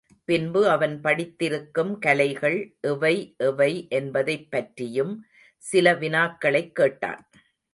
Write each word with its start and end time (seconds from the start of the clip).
பின்பு 0.25 0.69
அவன் 0.69 1.01
படித்திருக்கும் 1.01 1.99
கலைகள் 1.99 2.77
எவை 2.81 3.35
எவை 3.37 3.87
என்பதைப் 3.89 4.51
பற்றியும் 4.51 5.13
சில 5.63 5.93
வினாக்களைக் 5.93 6.71
கேட்டான். 6.71 7.29